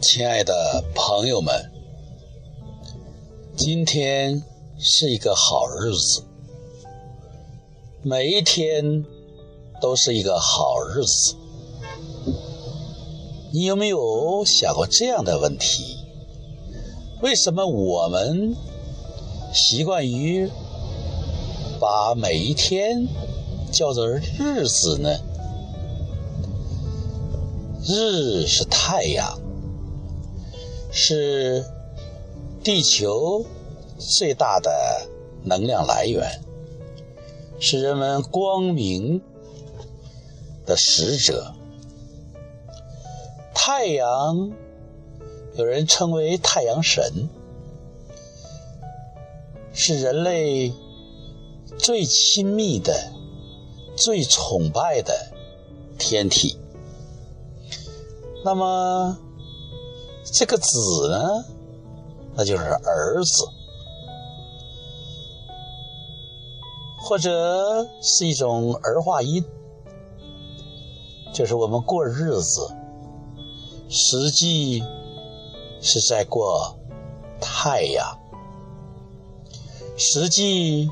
[0.00, 1.72] 亲爱的朋友们，
[3.56, 4.44] 今天
[4.78, 6.22] 是一个好日子，
[8.02, 9.04] 每一天
[9.80, 11.34] 都是一个好日子。
[13.52, 15.96] 你有没有想过这样的问题？
[17.20, 18.54] 为什么我们
[19.52, 20.48] 习惯于
[21.80, 23.08] 把每一天
[23.72, 25.18] 叫做日子呢？
[27.82, 29.40] 日是太阳。
[30.90, 31.64] 是
[32.62, 33.44] 地球
[33.98, 34.70] 最大的
[35.44, 36.42] 能量来源，
[37.60, 39.22] 是人们光明
[40.66, 41.54] 的使者。
[43.54, 44.50] 太阳
[45.56, 47.28] 有人称为太阳神，
[49.72, 50.72] 是人类
[51.76, 53.12] 最亲密的、
[53.96, 55.32] 最崇拜的
[55.98, 56.58] 天体。
[58.44, 59.18] 那么，
[60.30, 61.44] 这个子呢，
[62.34, 63.48] 那就是儿子，
[67.00, 69.44] 或者是一种儿化音，
[71.32, 72.70] 就是我们过日子，
[73.88, 74.84] 实际
[75.80, 76.78] 是在过
[77.40, 78.18] 太阳，
[79.96, 80.88] 实际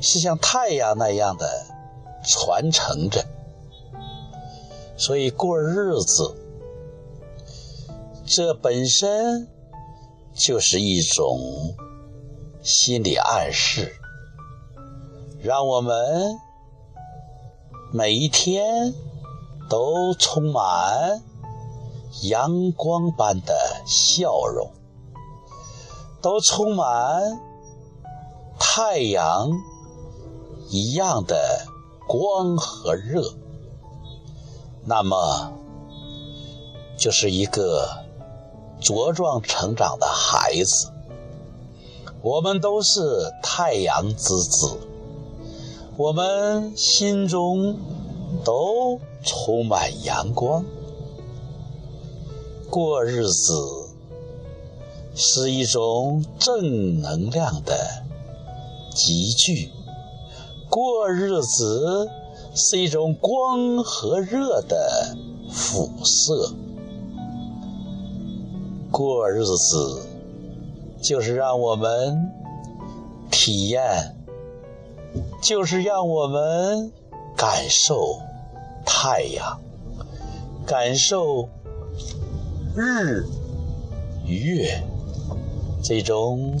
[0.00, 1.48] 是像太阳那样的
[2.24, 3.24] 传承着，
[4.96, 6.34] 所以过日子。
[8.28, 9.48] 这本身
[10.34, 11.38] 就是一种
[12.60, 13.94] 心理暗示，
[15.40, 16.36] 让我们
[17.92, 18.92] 每一天
[19.70, 21.22] 都充满
[22.24, 23.54] 阳光般的
[23.86, 24.72] 笑容，
[26.20, 27.40] 都充满
[28.58, 29.48] 太阳
[30.68, 31.64] 一样的
[32.08, 33.22] 光和热，
[34.84, 35.52] 那么
[36.98, 38.04] 就是一个。
[38.80, 40.88] 茁壮成长的孩子，
[42.22, 43.00] 我们都是
[43.42, 44.76] 太阳之子，
[45.96, 47.76] 我们心中
[48.44, 50.64] 都充满阳光。
[52.68, 53.88] 过日子
[55.14, 58.04] 是一种正能量的
[58.94, 59.70] 集聚，
[60.68, 62.10] 过日子
[62.54, 65.16] 是一种光和热的
[65.50, 66.52] 辐射。
[68.90, 70.06] 过日子，
[71.02, 72.30] 就是让我们
[73.30, 74.16] 体验，
[75.42, 76.92] 就是让我们
[77.36, 78.18] 感受
[78.84, 79.60] 太阳，
[80.66, 81.48] 感受
[82.74, 83.26] 日
[84.26, 84.82] 月
[85.82, 86.58] 这种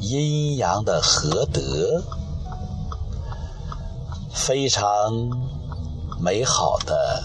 [0.00, 2.02] 阴阳的合德，
[4.32, 5.12] 非常
[6.20, 7.24] 美好的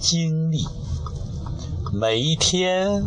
[0.00, 0.66] 经历，
[1.92, 3.04] 每一天。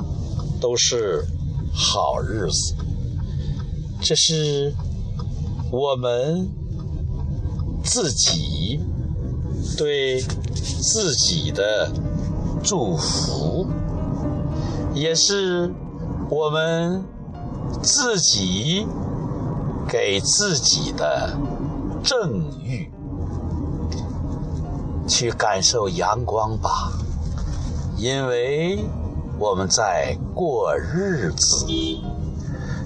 [0.59, 1.25] 都是
[1.73, 2.75] 好日子，
[4.01, 4.73] 这是
[5.71, 6.49] 我们
[7.83, 8.79] 自己
[9.77, 11.91] 对自己的
[12.61, 13.67] 祝福，
[14.93, 15.73] 也是
[16.29, 17.03] 我们
[17.81, 18.85] 自己
[19.87, 21.37] 给自己的
[22.03, 22.91] 正欲。
[25.07, 26.91] 去感受阳光吧，
[27.97, 28.85] 因为。
[29.39, 31.65] 我们在过日子，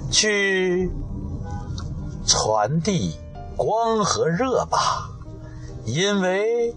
[0.08, 0.88] 去
[2.24, 3.16] 传递
[3.56, 5.10] 光和热吧，
[5.84, 6.72] 因为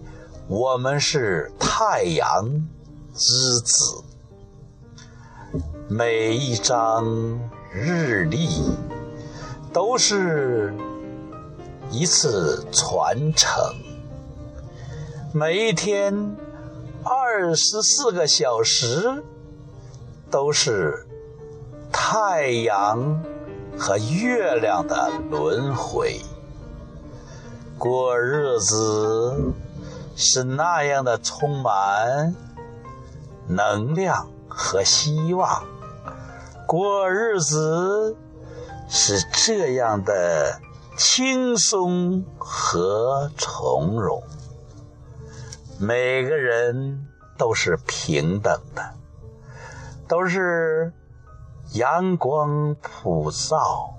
[0.48, 2.66] 我们是太阳
[3.14, 4.02] 之子。
[5.88, 7.06] 每一张
[7.72, 8.48] 日历
[9.72, 10.74] 都是
[11.92, 13.62] 一次传承，
[15.32, 16.36] 每一天
[17.04, 19.22] 二十四个小时。
[20.30, 21.06] 都是
[21.90, 23.22] 太阳
[23.78, 26.20] 和月亮的轮回，
[27.78, 29.52] 过日子
[30.14, 32.34] 是那样的充满
[33.46, 35.64] 能量和希望，
[36.66, 38.16] 过日子
[38.88, 40.60] 是这样的
[40.96, 44.22] 轻松和从容，
[45.78, 47.06] 每个人
[47.38, 48.82] 都是平等的。
[50.08, 50.92] 都是
[51.74, 53.94] 阳光普照、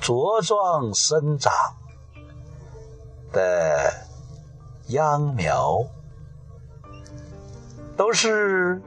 [0.00, 1.52] 茁壮生长
[3.32, 3.92] 的
[4.88, 5.84] 秧苗，
[7.96, 8.82] 都是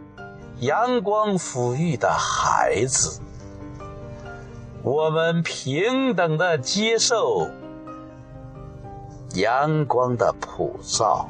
[0.60, 3.22] 阳光抚育的孩子。
[4.84, 7.48] 我们平等的接受
[9.36, 11.30] 阳光的普照，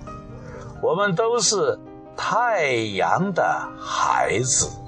[0.82, 1.78] 我们都是
[2.18, 3.44] 太阳的
[3.80, 4.81] 孩子。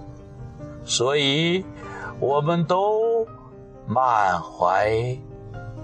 [0.86, 1.66] 所以，
[2.20, 3.26] 我们都
[3.88, 5.18] 满怀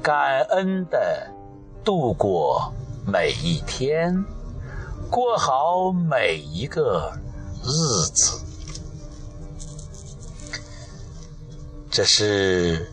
[0.01, 1.27] 感恩的
[1.83, 2.73] 度过
[3.05, 4.25] 每一天，
[5.09, 7.11] 过好每一个
[7.63, 7.71] 日
[8.13, 8.45] 子。
[11.89, 12.91] 这是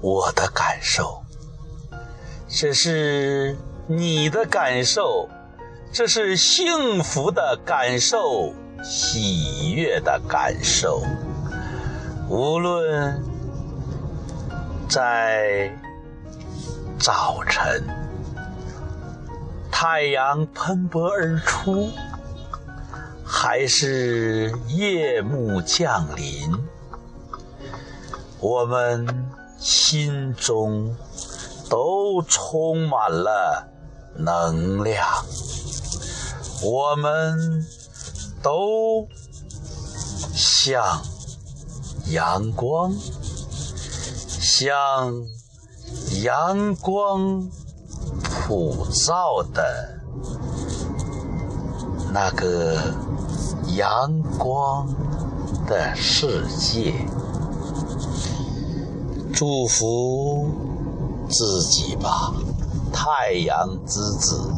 [0.00, 1.22] 我的感受，
[2.48, 5.28] 这是你的感受，
[5.92, 8.52] 这是幸福的感受。
[8.82, 11.02] 喜悦的感受，
[12.28, 13.22] 无论
[14.88, 15.70] 在
[16.98, 17.84] 早晨，
[19.70, 21.90] 太阳喷薄而出，
[23.24, 26.52] 还是夜幕降临，
[28.40, 29.06] 我们
[29.58, 30.94] 心中
[31.68, 33.68] 都充满了
[34.14, 35.06] 能量，
[36.62, 37.66] 我们。
[38.42, 39.06] 都
[40.34, 41.02] 像
[42.10, 42.92] 阳光，
[44.40, 45.12] 像
[46.22, 47.48] 阳光
[48.22, 50.00] 普照的
[52.12, 52.94] 那个
[53.76, 54.88] 阳光
[55.66, 56.94] 的世界。
[59.34, 60.48] 祝福
[61.30, 62.32] 自己吧，
[62.92, 64.50] 太阳之子。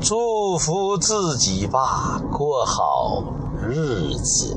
[0.00, 3.22] 祝福自己吧，过好
[3.62, 4.56] 日子。